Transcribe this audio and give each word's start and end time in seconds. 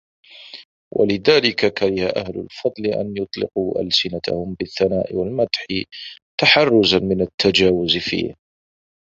وَلِذَلِكَ 0.95 1.73
كَرِهَ 1.73 2.01
أَهْلُ 2.15 2.39
الْفَضْلِ 2.39 2.85
أَنْ 2.87 3.13
يُطْلِقُوا 3.17 3.81
أَلْسِنَتَهُمْ 3.81 4.55
بِالثَّنَاءِ 4.59 5.15
وَالْمَدْحِ 5.15 5.65
تَحَرُّزًا 6.41 6.99
مِنْ 6.99 7.21
التَّجَاوُزِ 7.21 7.97
فِيهِ 7.97 8.33